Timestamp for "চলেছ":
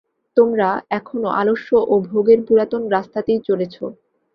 3.47-3.75